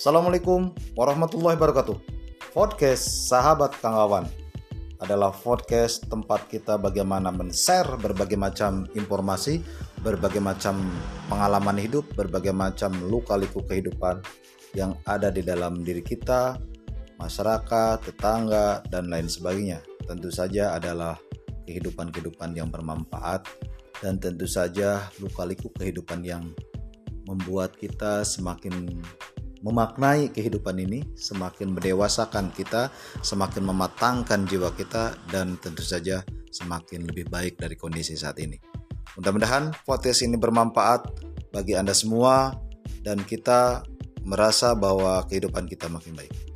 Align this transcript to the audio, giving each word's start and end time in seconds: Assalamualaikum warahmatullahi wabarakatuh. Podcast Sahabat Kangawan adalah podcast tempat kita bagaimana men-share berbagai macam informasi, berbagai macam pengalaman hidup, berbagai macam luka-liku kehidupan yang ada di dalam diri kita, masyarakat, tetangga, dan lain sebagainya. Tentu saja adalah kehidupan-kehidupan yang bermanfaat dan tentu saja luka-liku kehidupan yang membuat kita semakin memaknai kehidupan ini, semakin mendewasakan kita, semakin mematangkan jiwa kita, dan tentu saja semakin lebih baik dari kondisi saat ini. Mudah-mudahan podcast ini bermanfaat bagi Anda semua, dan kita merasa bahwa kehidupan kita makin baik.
Assalamualaikum 0.00 0.72
warahmatullahi 0.96 1.60
wabarakatuh. 1.60 1.92
Podcast 2.56 3.28
Sahabat 3.28 3.76
Kangawan 3.84 4.24
adalah 4.96 5.28
podcast 5.28 6.08
tempat 6.08 6.48
kita 6.48 6.80
bagaimana 6.80 7.28
men-share 7.28 8.00
berbagai 8.00 8.40
macam 8.40 8.88
informasi, 8.96 9.60
berbagai 10.00 10.40
macam 10.40 10.80
pengalaman 11.28 11.76
hidup, 11.76 12.08
berbagai 12.16 12.48
macam 12.48 12.96
luka-liku 13.12 13.60
kehidupan 13.60 14.24
yang 14.72 14.96
ada 15.04 15.28
di 15.28 15.44
dalam 15.44 15.84
diri 15.84 16.00
kita, 16.00 16.56
masyarakat, 17.20 18.00
tetangga, 18.00 18.80
dan 18.88 19.12
lain 19.12 19.28
sebagainya. 19.28 19.84
Tentu 20.08 20.32
saja 20.32 20.80
adalah 20.80 21.20
kehidupan-kehidupan 21.68 22.56
yang 22.56 22.72
bermanfaat 22.72 23.44
dan 24.00 24.16
tentu 24.16 24.48
saja 24.48 25.12
luka-liku 25.20 25.68
kehidupan 25.76 26.24
yang 26.24 26.48
membuat 27.28 27.76
kita 27.76 28.24
semakin 28.24 29.04
memaknai 29.60 30.32
kehidupan 30.32 30.76
ini, 30.80 31.04
semakin 31.16 31.76
mendewasakan 31.76 32.52
kita, 32.52 32.88
semakin 33.20 33.64
mematangkan 33.68 34.48
jiwa 34.48 34.72
kita, 34.72 35.16
dan 35.28 35.60
tentu 35.60 35.84
saja 35.84 36.24
semakin 36.50 37.06
lebih 37.06 37.28
baik 37.28 37.60
dari 37.60 37.76
kondisi 37.76 38.16
saat 38.16 38.40
ini. 38.40 38.56
Mudah-mudahan 39.20 39.74
podcast 39.84 40.24
ini 40.24 40.40
bermanfaat 40.40 41.06
bagi 41.52 41.76
Anda 41.76 41.92
semua, 41.92 42.56
dan 43.04 43.20
kita 43.24 43.84
merasa 44.24 44.76
bahwa 44.76 45.24
kehidupan 45.28 45.68
kita 45.68 45.88
makin 45.88 46.16
baik. 46.16 46.50